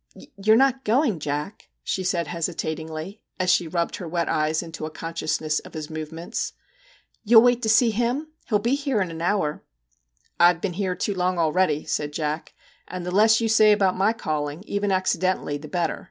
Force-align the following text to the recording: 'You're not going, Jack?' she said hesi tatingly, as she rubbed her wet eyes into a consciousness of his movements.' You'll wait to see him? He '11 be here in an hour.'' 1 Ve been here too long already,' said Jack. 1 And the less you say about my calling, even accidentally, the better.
'You're 0.35 0.55
not 0.55 0.83
going, 0.83 1.19
Jack?' 1.19 1.67
she 1.83 2.03
said 2.03 2.25
hesi 2.25 2.55
tatingly, 2.55 3.21
as 3.39 3.51
she 3.51 3.67
rubbed 3.67 3.97
her 3.97 4.07
wet 4.07 4.27
eyes 4.27 4.63
into 4.63 4.87
a 4.87 4.89
consciousness 4.89 5.59
of 5.59 5.75
his 5.75 5.91
movements.' 5.91 6.53
You'll 7.23 7.43
wait 7.43 7.61
to 7.61 7.69
see 7.69 7.91
him? 7.91 8.29
He 8.49 8.53
'11 8.55 8.63
be 8.63 8.73
here 8.73 8.99
in 8.99 9.11
an 9.11 9.21
hour.'' 9.21 9.63
1 10.37 10.55
Ve 10.55 10.59
been 10.59 10.73
here 10.73 10.95
too 10.95 11.13
long 11.13 11.37
already,' 11.37 11.85
said 11.85 12.13
Jack. 12.13 12.55
1 12.89 12.95
And 12.97 13.05
the 13.05 13.11
less 13.11 13.41
you 13.41 13.47
say 13.47 13.71
about 13.71 13.95
my 13.95 14.11
calling, 14.11 14.63
even 14.63 14.91
accidentally, 14.91 15.59
the 15.59 15.67
better. 15.67 15.99